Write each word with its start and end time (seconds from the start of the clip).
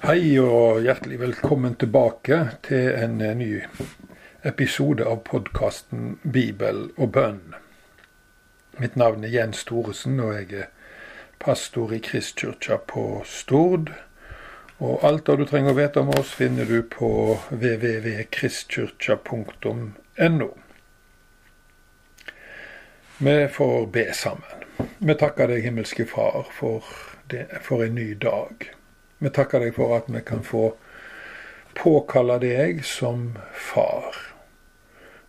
Hei 0.00 0.38
og 0.40 0.78
hjertelig 0.80 1.18
velkommen 1.20 1.74
tilbake 1.76 2.56
til 2.64 2.88
en 2.96 3.20
eh, 3.20 3.36
ny 3.36 3.60
episode 4.48 5.04
av 5.04 5.20
podkasten 5.26 6.16
Bibel 6.24 6.88
og 6.96 7.12
bønn. 7.12 7.52
Mitt 8.80 8.96
navn 8.96 9.24
er 9.28 9.34
Jens 9.34 9.60
Thoresen, 9.68 10.16
og 10.24 10.32
jeg 10.38 10.48
er 10.62 10.70
pastor 11.44 11.92
i 11.92 12.00
Kristkirka 12.00 12.80
på 12.88 13.20
Stord. 13.28 13.92
Og 14.80 15.04
alt 15.04 15.28
det 15.28 15.36
du 15.42 15.44
trenger 15.52 15.76
å 15.76 15.80
vite 15.82 16.00
om 16.00 16.08
oss, 16.16 16.32
finner 16.32 16.64
du 16.64 16.80
på 16.96 17.36
www.kristkirka.no. 17.52 20.50
Vi 23.20 23.36
får 23.60 23.78
be 24.00 24.08
sammen. 24.16 24.64
Vi 24.96 25.12
takker 25.12 25.52
deg, 25.52 25.60
himmelske 25.68 26.08
Far, 26.08 26.48
for, 26.56 26.88
det, 27.28 27.52
for 27.60 27.84
en 27.84 28.00
ny 28.00 28.16
dag. 28.16 28.79
Vi 29.20 29.28
takker 29.28 29.60
deg 29.60 29.74
for 29.76 29.92
at 29.98 30.06
vi 30.08 30.20
kan 30.24 30.40
få 30.40 30.70
påkalle 31.76 32.38
deg 32.40 32.84
som 32.88 33.34
far. 33.52 34.16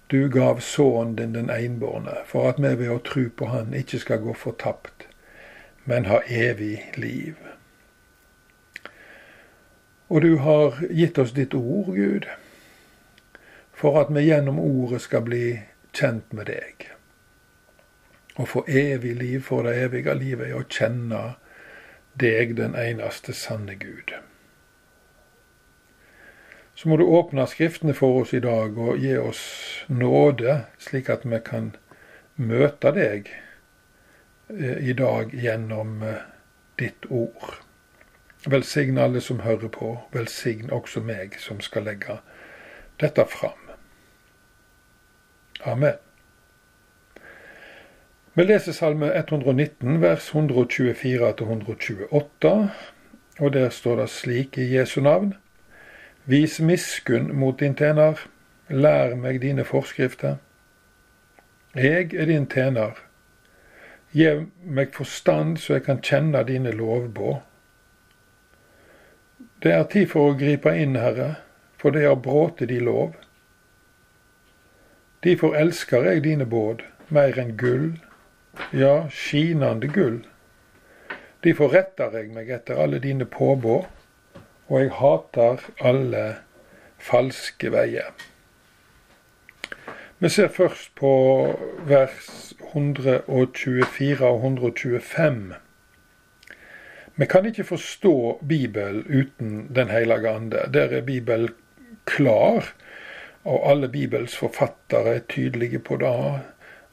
Du 0.08 0.30
gav 0.32 0.62
sønnen 0.64 1.16
din 1.16 1.34
den 1.34 1.50
enbårne, 1.50 2.14
for 2.26 2.48
at 2.50 2.60
vi 2.60 2.72
ved 2.76 2.92
å 2.92 3.02
tro 3.04 3.26
på 3.30 3.50
Han 3.52 3.74
ikke 3.76 4.00
skal 4.00 4.24
gå 4.24 4.34
fortapt, 4.34 5.08
men 5.84 6.08
ha 6.08 6.22
evig 6.28 6.80
liv. 6.96 7.36
Og 10.08 10.22
du 10.22 10.38
har 10.38 10.80
gitt 10.88 11.20
oss 11.20 11.36
ditt 11.36 11.54
ord, 11.54 11.92
Gud, 11.96 12.28
for 13.76 14.00
at 14.00 14.12
vi 14.16 14.26
gjennom 14.28 14.60
ordet 14.60 15.02
skal 15.04 15.28
bli 15.28 15.46
kjent 15.92 16.32
med 16.32 16.48
deg. 16.52 16.88
Og 18.40 18.48
få 18.48 18.66
evig 18.68 19.16
liv, 19.20 19.40
for 19.44 19.68
det 19.68 19.76
evige 19.84 20.16
livet 20.16 20.52
er 20.52 20.60
å 20.60 20.68
kjenne 20.68 21.16
deg, 21.16 21.51
den 22.20 22.76
eneste 22.76 23.34
sanne 23.34 23.76
Gud. 23.76 24.14
Så 26.74 26.90
må 26.90 26.98
du 26.98 27.04
åpne 27.04 27.48
Skriftene 27.48 27.94
for 27.94 28.22
oss 28.22 28.34
i 28.34 28.40
dag 28.40 28.78
og 28.78 28.98
gi 28.98 29.18
oss 29.18 29.42
nåde, 29.88 30.66
slik 30.80 31.10
at 31.10 31.26
vi 31.26 31.40
kan 31.46 31.76
møte 32.36 32.92
deg 32.96 33.30
eh, 34.50 34.80
i 34.90 34.94
dag 34.94 35.34
gjennom 35.34 36.02
eh, 36.04 36.24
ditt 36.80 37.06
ord. 37.10 37.60
Velsign 38.50 38.98
alle 38.98 39.22
som 39.22 39.44
hører 39.46 39.70
på, 39.70 39.98
velsign 40.14 40.72
også 40.72 41.04
meg 41.06 41.38
som 41.40 41.60
skal 41.62 41.86
legge 41.86 42.18
dette 43.02 43.26
fram. 43.30 43.70
Amen. 45.66 46.11
Vi 48.34 48.44
leser 48.44 48.72
Salme 48.72 49.14
119, 49.14 50.02
vers 50.02 50.32
124-128, 50.32 52.70
og 53.40 53.54
der 53.54 53.70
står 53.70 53.96
det 53.96 54.10
slik 54.10 54.58
i 54.58 54.78
Jesu 54.78 55.02
navn. 55.02 55.34
Vis 56.26 56.60
miskunn 56.60 57.36
mot 57.36 57.60
din 57.60 57.76
tjener, 57.76 58.14
lær 58.70 59.16
meg 59.20 59.42
dine 59.42 59.66
forskrifter. 59.68 60.36
Jeg 61.76 62.14
er 62.16 62.26
din 62.26 62.48
tjener. 62.48 62.92
Gjev 64.16 64.46
meg 64.64 64.96
forstand 64.96 65.58
så 65.58 65.74
jeg 65.74 65.84
kan 65.90 66.00
kjenne 66.00 66.44
dine 66.48 66.72
lovbåd. 66.72 67.36
Det 69.64 69.74
er 69.76 69.84
tid 69.92 70.08
for 70.08 70.30
å 70.30 70.38
gripe 70.40 70.72
inn, 70.72 70.96
Herre, 70.96 71.36
for 71.76 71.92
det 71.92 72.08
har 72.08 72.16
bråte 72.16 72.66
de 72.66 72.80
lov. 72.80 73.12
Derfor 75.20 75.52
elsker 75.60 76.08
jeg 76.08 76.24
dine 76.24 76.48
båd 76.48 76.88
mer 77.12 77.36
enn 77.36 77.60
gull 77.60 78.00
ja, 78.72 79.10
skinende 79.10 79.88
gull. 79.88 80.22
Derfor 81.44 81.74
retter 81.74 82.14
jeg 82.14 82.30
meg 82.36 82.52
etter 82.54 82.78
alle 82.82 83.00
dine 83.02 83.26
påbud, 83.26 83.88
og 84.70 84.76
jeg 84.80 84.92
hater 85.00 85.64
alle 85.82 86.26
falske 87.02 87.72
veier. 87.74 88.12
Vi 90.22 90.30
ser 90.30 90.52
først 90.54 90.94
på 90.96 91.12
vers 91.90 92.54
124 92.76 94.28
og 94.28 94.44
125. 94.46 95.56
Vi 97.16 97.26
kan 97.26 97.46
ikke 97.46 97.64
forstå 97.64 98.40
Bibelen 98.48 99.02
uten 99.10 99.76
Den 99.76 99.90
hellige 99.90 100.30
ande. 100.30 100.62
Der 100.74 100.94
er 100.94 101.02
Bibelen 101.02 101.50
klar, 102.06 102.74
og 103.44 103.70
alle 103.70 103.90
Bibels 103.90 104.38
forfattere 104.38 105.16
er 105.16 105.20
tydelige 105.20 105.80
på 105.80 105.98
det 105.98 106.14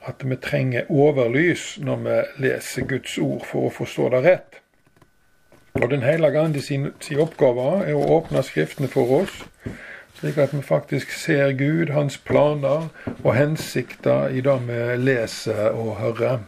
at 0.09 0.25
vi 0.25 0.37
trenger 0.37 0.89
overlys 0.89 1.77
når 1.85 1.97
vi 2.07 2.17
leser 2.47 2.87
Guds 2.89 3.19
ord 3.19 3.45
for 3.47 3.69
å 3.69 3.75
forstå 3.75 4.09
det 4.15 4.23
rett. 4.25 4.61
Og 5.79 5.91
Den 5.91 6.03
hellige 6.03 6.41
ande 6.41 6.63
sin, 6.63 6.89
sin 7.01 7.21
oppgave 7.23 7.85
er 7.87 7.95
å 7.95 8.07
åpne 8.19 8.43
Skriftene 8.43 8.89
for 8.91 9.21
oss, 9.21 9.45
slik 10.19 10.39
at 10.43 10.55
vi 10.57 10.63
faktisk 10.63 11.13
ser 11.15 11.53
Gud, 11.53 11.93
hans 11.95 12.19
planer 12.19 12.89
og 13.23 13.35
hensikter 13.37 14.33
i 14.35 14.41
det 14.43 14.57
vi 14.67 14.81
leser 15.05 15.69
og 15.71 15.99
hører. 16.01 16.41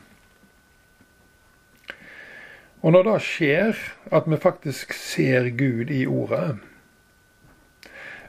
Og 2.82 2.92
når 2.92 3.02
det 3.02 3.20
skjer, 3.22 3.76
at 4.10 4.26
vi 4.26 4.36
faktisk 4.40 4.92
ser 4.96 5.50
Gud 5.52 5.92
i 5.92 6.06
ordet, 6.06 6.56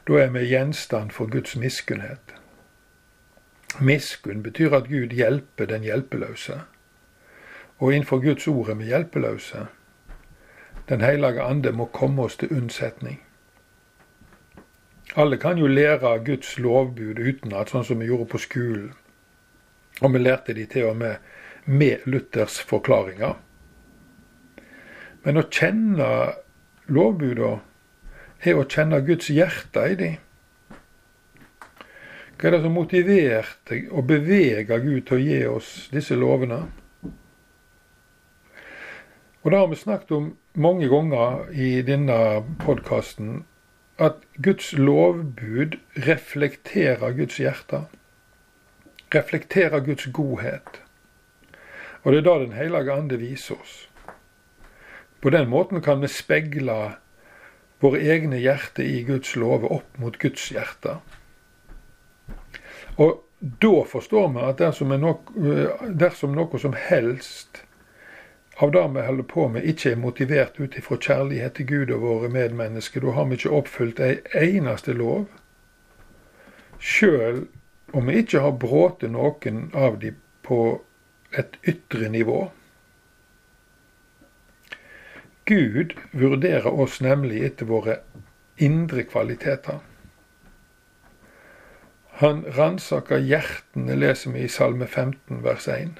da 0.06 0.18
er 0.20 0.30
vi 0.34 0.44
gjenstand 0.50 1.10
for 1.10 1.30
Guds 1.30 1.56
miskunnhet. 1.56 2.34
Miskunn 3.80 4.42
betyr 4.42 4.74
at 4.76 4.88
Gud 4.88 5.14
hjelper 5.16 5.66
den 5.66 5.82
hjelpeløse. 5.82 6.60
Og 7.78 7.92
innenfor 7.94 8.22
Guds 8.22 8.48
ord 8.48 8.68
er 8.68 8.74
vi 8.74 8.90
hjelpeløse. 8.90 9.66
Den 10.88 11.00
hellige 11.00 11.42
ande 11.42 11.72
må 11.72 11.84
komme 11.84 12.22
oss 12.22 12.36
til 12.36 12.52
unnsetning. 12.52 13.22
Alle 15.16 15.36
kan 15.36 15.58
jo 15.58 15.66
lære 15.66 16.18
Guds 16.24 16.58
lovbud 16.58 17.18
utenat, 17.18 17.70
sånn 17.70 17.84
som 17.84 18.00
vi 18.00 18.08
gjorde 18.08 18.30
på 18.32 18.40
skolen. 18.40 18.92
Og 20.00 20.12
vi 20.14 20.18
lærte 20.18 20.54
de 20.56 20.66
til 20.66 20.88
og 20.88 20.96
med 20.96 21.16
med 21.64 22.06
Luthers 22.06 22.60
forklaringer. 22.66 23.36
Men 25.22 25.38
å 25.38 25.44
kjenne 25.46 26.08
lovbudene 26.90 27.60
er 28.42 28.58
å 28.58 28.66
kjenne 28.66 29.02
Guds 29.06 29.30
hjerte 29.30 29.84
i 29.92 29.98
de. 29.98 30.10
Hva 32.42 32.48
er 32.50 32.56
det 32.56 32.64
som 32.64 32.72
motiverte 32.74 33.76
og 33.94 34.08
beveger 34.08 34.80
Gud 34.82 35.04
til 35.06 35.14
å 35.14 35.22
gi 35.22 35.36
oss 35.46 35.66
disse 35.92 36.16
lovene? 36.18 36.56
Og 39.42 39.46
det 39.46 39.60
har 39.60 39.68
vi 39.70 39.78
snakket 39.78 40.10
om 40.16 40.26
mange 40.58 40.88
ganger 40.90 41.52
i 41.54 41.68
denne 41.86 42.16
podkasten, 42.64 43.44
at 44.02 44.18
Guds 44.42 44.72
lovbud 44.74 45.78
reflekterer 46.08 47.14
Guds 47.14 47.38
hjerte. 47.38 47.84
Reflekterer 49.14 49.86
Guds 49.86 50.10
godhet. 50.10 50.82
Og 52.02 52.10
det 52.10 52.24
er 52.24 52.26
da 52.26 52.38
Den 52.42 52.58
hellige 52.58 52.98
ande 52.98 53.22
viser 53.22 53.62
oss. 53.62 53.88
På 55.22 55.30
den 55.30 55.46
måten 55.46 55.78
kan 55.78 56.02
vi 56.02 56.10
speile 56.10 56.96
våre 57.78 58.02
egne 58.02 58.42
hjerter 58.42 58.82
i 58.82 59.04
Guds 59.06 59.36
love 59.38 59.70
opp 59.70 59.94
mot 60.02 60.18
Guds 60.18 60.50
hjerte. 60.50 60.98
Og 62.96 63.22
da 63.40 63.84
forstår 63.88 64.28
vi 64.34 64.46
at 64.46 64.58
dersom, 64.58 64.92
noe, 65.00 65.18
eh, 65.42 65.86
dersom 65.88 66.34
noe 66.36 66.58
som 66.58 66.74
helst 66.78 67.64
av 68.62 68.72
det 68.72 68.82
vi 68.94 69.06
holder 69.06 69.26
på 69.28 69.48
med, 69.48 69.64
ikke 69.64 69.92
er 69.92 70.00
motivert 70.00 70.60
ut 70.60 70.76
ifra 70.78 70.98
kjærlighet 71.00 71.56
til 71.56 71.66
Gud 71.66 71.90
og 71.90 72.04
våre 72.04 72.28
medmennesker, 72.30 73.00
da 73.00 73.16
har 73.16 73.26
vi 73.30 73.40
ikke 73.40 73.54
oppfylt 73.58 74.00
ei 74.04 74.18
eneste 74.52 74.94
lov. 74.94 75.26
Sjøl 76.78 77.46
om 77.92 78.08
vi 78.08 78.22
ikke 78.22 78.42
har 78.44 78.58
brutt 78.60 79.02
noen 79.08 79.70
av 79.74 79.98
de 80.02 80.12
på 80.42 80.82
et 81.38 81.56
ytre 81.68 82.08
nivå. 82.12 82.50
Gud 85.48 85.94
vurderer 86.12 86.68
oss 86.70 87.00
nemlig 87.02 87.42
etter 87.48 87.66
våre 87.66 87.98
indre 88.62 89.02
kvaliteter. 89.08 89.80
Han 92.22 92.44
ransaker 92.54 93.18
hjertene, 93.18 93.96
leser 93.98 94.30
vi 94.30 94.44
i 94.46 94.48
Salme 94.48 94.86
15, 94.86 95.40
vers 95.42 95.64
1. 95.68 95.96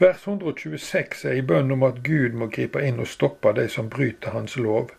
Vers 0.00 0.22
126 0.24 1.26
er 1.28 1.36
i 1.36 1.42
bønn 1.44 1.74
om 1.76 1.84
at 1.84 1.98
Gud 2.06 2.38
må 2.40 2.48
gripe 2.48 2.80
inn 2.80 3.02
og 3.04 3.10
stoppe 3.10 3.52
de 3.58 3.66
som 3.68 3.90
bryter 3.92 4.32
Hans 4.32 4.56
lov. 4.56 4.94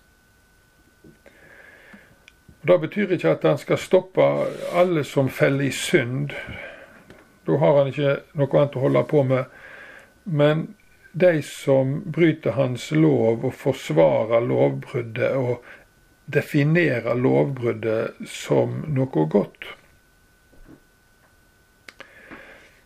Og 2.61 2.69
Det 2.69 2.79
betyr 2.85 3.15
ikke 3.17 3.33
at 3.33 3.49
han 3.49 3.57
skal 3.57 3.81
stoppe 3.81 4.29
alle 4.77 5.03
som 5.03 5.29
feller 5.33 5.65
i 5.65 5.73
synd. 5.73 6.37
Da 7.49 7.57
har 7.57 7.77
han 7.79 7.89
ikke 7.89 8.19
noe 8.37 8.59
annet 8.59 8.77
å 8.77 8.85
holde 8.85 9.03
på 9.09 9.23
med. 9.25 9.49
Men 10.25 10.67
de 11.11 11.41
som 11.41 12.03
bryter 12.05 12.51
hans 12.51 12.91
lov 12.91 13.41
og 13.45 13.55
forsvarer 13.57 14.45
lovbruddet 14.45 15.33
og 15.35 15.65
definerer 16.25 17.15
lovbruddet 17.15 18.19
som 18.27 18.81
noe 18.87 19.27
godt. 19.29 19.69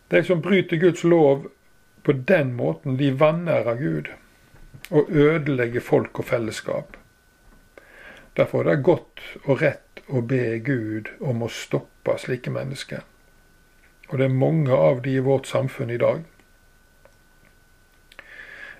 De 0.08 0.22
som 0.24 0.40
bryter 0.40 0.76
Guds 0.76 1.02
lov 1.04 1.48
på 2.02 2.12
den 2.12 2.54
måten, 2.54 2.96
de 2.96 3.10
vanærer 3.10 3.74
Gud. 3.74 4.14
og 4.90 5.10
ødelegger 5.10 5.80
folk 5.80 6.18
og 6.18 6.24
fellesskap. 6.24 6.96
Derfor 8.36 8.60
er 8.60 8.76
det 8.76 8.84
godt 8.84 9.22
og 9.44 9.62
rett 9.62 10.02
å 10.08 10.20
be 10.20 10.58
Gud 10.58 11.10
om 11.20 11.42
å 11.42 11.50
stoppe 11.50 12.14
slike 12.20 12.52
mennesker. 12.54 13.02
Og 14.08 14.18
det 14.18 14.28
er 14.28 14.38
mange 14.38 14.70
av 14.72 15.02
de 15.02 15.16
i 15.16 15.24
vårt 15.24 15.48
samfunn 15.50 15.90
i 15.90 15.98
dag. 15.98 16.22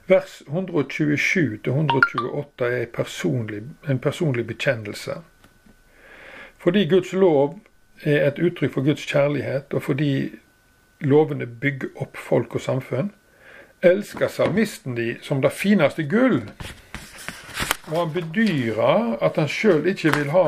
Vers 0.06 0.43
127-128 0.47 2.64
er 2.64 2.87
personlig, 2.94 3.62
en 3.88 3.99
personlig 3.99 4.47
bekjennelse. 4.47 5.12
Fordi 6.58 6.88
Guds 6.88 7.12
lov 7.12 7.58
er 8.03 8.29
et 8.29 8.38
uttrykk 8.38 8.73
for 8.73 8.87
Guds 8.87 9.06
kjærlighet, 9.06 9.75
og 9.75 9.82
fordi 9.82 10.31
lovene 11.00 11.47
bygger 11.47 11.88
opp 11.97 12.17
folk 12.17 12.55
og 12.55 12.61
samfunn, 12.61 13.11
elsker 13.82 14.29
salmisten 14.29 14.97
de 14.97 15.17
som 15.23 15.43
det 15.43 15.53
fineste 15.53 16.06
gull. 16.06 16.43
Og 17.91 17.99
han 17.99 18.14
bedyrer 18.14 19.19
at 19.23 19.37
han 19.43 19.50
sjøl 19.50 19.87
ikke 19.91 20.14
vil 20.17 20.31
ha 20.31 20.47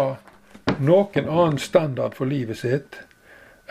noen 0.79 1.27
annen 1.27 1.59
standard 1.59 2.15
for 2.15 2.31
livet 2.31 2.63
sitt 2.63 3.03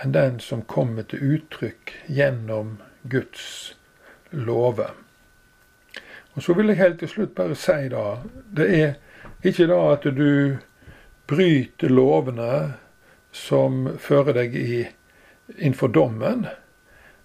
enn 0.03 0.11
den 0.13 0.39
som 0.43 0.67
kommer 0.67 1.07
til 1.07 1.37
uttrykk 1.37 1.95
gjennom 2.11 2.77
Guds 3.07 3.75
lover. 4.31 5.06
Og 6.37 6.43
Så 6.43 6.53
vil 6.53 6.69
jeg 6.69 6.77
helt 6.77 6.99
til 7.01 7.09
slutt 7.09 7.35
bare 7.35 7.55
si 7.57 7.87
da, 7.89 8.19
det 8.53 8.65
er 8.77 8.91
ikke 9.41 9.65
da 9.71 9.77
at 9.95 10.03
du 10.13 10.57
bryter 11.27 11.89
lovene 11.89 12.51
som 13.33 13.87
fører 13.97 14.37
deg 14.37 14.53
i, 14.55 14.83
innenfor 15.57 15.89
dommen, 15.95 16.45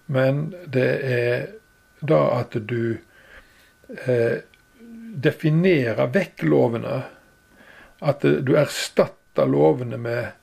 men 0.09 0.39
det 0.65 0.87
er 1.05 1.45
da 2.01 2.23
at 2.39 2.57
du 2.57 2.97
eh, 4.07 4.41
definerer 5.27 6.09
vekk 6.09 6.47
lovene. 6.49 7.03
At 8.01 8.25
du 8.25 8.55
erstatter 8.57 9.45
lovene 9.45 10.01
med 10.01 10.33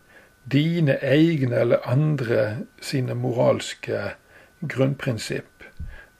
dine 0.47 0.95
egne 1.03 1.59
eller 1.67 1.91
andre 1.91 2.47
sine 2.81 3.19
moralske 3.19 4.15
grunnprinsipp, 4.63 5.67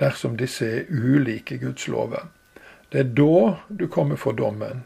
dersom 0.03 0.35
disse 0.37 0.67
er 0.67 0.91
ulike 0.91 1.63
Guds 1.63 1.87
lover. 1.89 2.27
Det 2.91 2.99
er 2.99 3.13
da 3.15 3.57
du 3.69 3.87
kommer 3.89 4.17
for 4.17 4.33
dommen. 4.33 4.83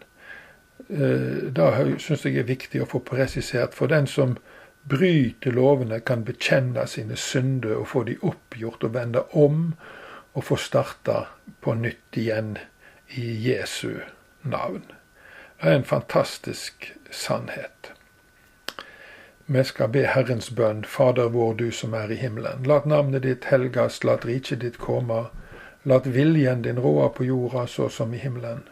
Eh, 0.88 1.50
da 1.56 1.70
syns 1.98 2.26
jeg 2.26 2.36
er 2.42 2.48
viktig 2.48 2.82
å 2.84 2.88
få 2.88 3.00
presisert. 3.00 3.74
For 3.74 3.88
den 3.88 4.06
som 4.10 4.36
bryter 4.84 5.54
lovene, 5.56 6.00
kan 6.00 6.24
bekjenne 6.24 6.86
sine 6.86 7.16
synder 7.16 7.78
og 7.78 7.88
få 7.94 8.04
de 8.08 8.18
oppgjort 8.20 8.84
og 8.84 8.94
vende 8.94 9.24
om 9.32 9.72
og 10.34 10.44
få 10.44 10.58
starta 10.60 11.26
på 11.64 11.74
nytt 11.78 12.18
igjen 12.18 12.58
i 13.08 13.24
Jesu 13.48 14.02
navn. 14.42 14.84
Det 15.60 15.70
er 15.70 15.78
en 15.78 15.88
fantastisk 15.88 16.92
sannhet. 17.10 17.92
Vi 19.46 19.64
skal 19.64 19.88
be 19.92 20.06
Herrens 20.08 20.50
bønn, 20.50 20.84
Fader 20.84 21.28
vår 21.32 21.54
du 21.54 21.70
som 21.72 21.94
er 21.94 22.12
i 22.12 22.16
himmelen. 22.16 22.64
Lat 22.68 22.86
navnet 22.88 23.24
ditt 23.24 23.44
helgas, 23.48 24.02
lat 24.04 24.24
riket 24.24 24.60
ditt 24.64 24.78
komme. 24.80 25.26
Lat 25.86 26.06
viljen 26.06 26.62
din 26.62 26.78
råde 26.78 27.08
på 27.08 27.24
jorda 27.24 27.66
så 27.66 27.88
som 27.88 28.14
i 28.14 28.16
himmelen. 28.16 28.62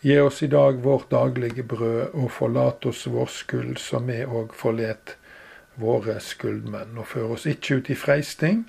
Gi 0.00 0.20
oss 0.20 0.42
i 0.42 0.46
dag 0.46 0.80
vårt 0.82 1.10
daglige 1.10 1.62
brød, 1.62 2.08
og 2.14 2.32
forlat 2.32 2.86
oss 2.86 3.06
vår 3.06 3.26
skyld, 3.30 3.78
som 3.78 4.10
vi 4.10 4.24
òg 4.26 4.50
forlet 4.54 5.14
våre 5.78 6.18
skyldmenn. 6.20 6.98
Og 6.98 7.06
før 7.06 7.36
oss 7.36 7.46
ikke 7.46 7.78
ut 7.78 7.90
i 7.90 7.98
freisting, 7.98 8.64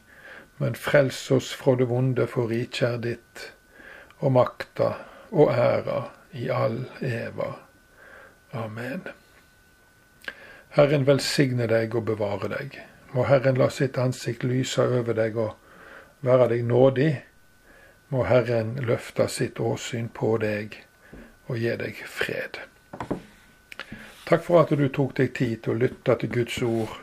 men 0.61 0.77
frels 0.77 1.19
oss 1.33 1.49
fra 1.57 1.73
det 1.75 1.89
vonde, 1.89 2.27
for 2.29 2.45
riket 2.53 2.83
er 2.87 3.01
ditt, 3.01 3.47
og 4.19 4.35
makta 4.37 4.93
og 5.31 5.49
æra 5.49 6.03
i 6.37 6.49
all 6.53 6.83
eva. 7.01 7.55
Amen. 8.53 9.01
Herren 10.77 11.07
velsigne 11.09 11.65
deg 11.67 11.95
og 11.97 12.05
bevare 12.05 12.53
deg. 12.53 12.77
Må 13.17 13.25
Herren 13.25 13.57
la 13.57 13.71
sitt 13.73 13.97
ansikt 13.97 14.45
lyse 14.45 14.85
over 14.85 15.17
deg 15.17 15.41
og 15.41 15.55
være 16.21 16.51
deg 16.53 16.63
nådig 16.69 17.11
må 18.09 18.23
Herren 18.27 18.75
løfte 18.87 19.27
sitt 19.31 19.59
åsyn 19.59 20.07
på 20.13 20.37
deg 20.43 20.77
og 21.47 21.59
gi 21.59 21.73
deg 21.79 21.99
fred. 22.07 22.61
Takk 24.27 24.43
for 24.43 24.63
at 24.63 24.73
du 24.75 24.87
tok 24.91 25.15
deg 25.19 25.33
tid 25.35 25.61
til 25.63 25.75
å 25.75 25.81
lytte 25.85 26.15
til 26.19 26.31
Guds 26.31 26.59
ord 26.63 26.97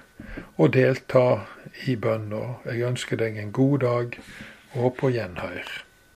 og 0.57 0.73
delta 0.77 1.25
i 1.89 1.97
bønna. 1.97 2.61
Jeg 2.69 2.85
ønsker 2.89 3.21
deg 3.21 3.39
en 3.41 3.53
god 3.53 3.79
dag 3.85 4.19
og 4.75 4.97
på 5.01 5.13
gjenhør. 5.15 5.65